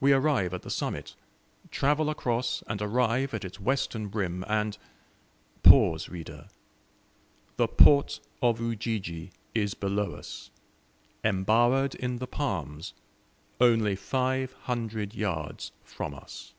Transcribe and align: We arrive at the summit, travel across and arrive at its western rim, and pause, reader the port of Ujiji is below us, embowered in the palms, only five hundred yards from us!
We 0.00 0.14
arrive 0.14 0.54
at 0.54 0.62
the 0.62 0.70
summit, 0.70 1.14
travel 1.70 2.08
across 2.08 2.62
and 2.66 2.80
arrive 2.80 3.34
at 3.34 3.44
its 3.44 3.60
western 3.60 4.10
rim, 4.10 4.42
and 4.48 4.78
pause, 5.62 6.08
reader 6.08 6.48
the 7.58 7.68
port 7.68 8.20
of 8.40 8.58
Ujiji 8.58 9.32
is 9.54 9.74
below 9.74 10.14
us, 10.14 10.50
embowered 11.22 11.94
in 11.94 12.16
the 12.20 12.26
palms, 12.26 12.94
only 13.60 13.96
five 13.96 14.54
hundred 14.64 15.14
yards 15.14 15.72
from 15.84 16.14
us! 16.14 16.54